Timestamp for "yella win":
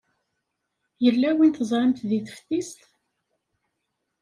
1.03-1.53